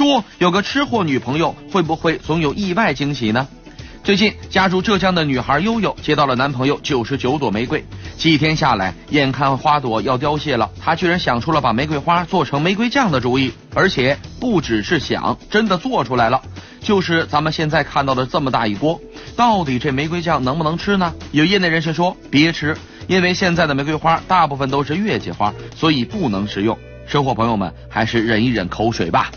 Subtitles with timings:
[0.00, 3.46] 说有个吃货女朋友会不会总有意外惊喜呢？
[4.02, 7.84] 最近家住浙江的女孩悠悠接到了男朋友九十九朵玫瑰
[8.16, 16.40] 几天下来眼看花朵要凋谢了她居然想出了把玫瑰花做成玫瑰酱的主意而且不只是想真的做出来了。
[16.80, 18.98] 就是咱们现在看到的这么大一锅
[19.36, 21.12] 到底这玫瑰酱能不能吃呢？
[21.30, 22.74] 有业内人士说别吃
[23.06, 26.78] 因为现在的玫瑰花大部分都是月季花所以不能食用。
[27.06, 29.30] 生活朋友们还是忍一忍口水吧。